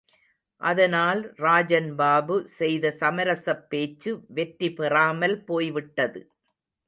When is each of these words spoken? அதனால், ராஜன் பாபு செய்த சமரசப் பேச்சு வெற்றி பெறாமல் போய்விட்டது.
அதனால், 0.61 1.33
ராஜன் 1.35 1.95
பாபு 1.95 2.47
செய்த 2.47 2.93
சமரசப் 2.99 3.69
பேச்சு 3.69 4.23
வெற்றி 4.29 4.73
பெறாமல் 4.73 5.37
போய்விட்டது. 5.43 6.21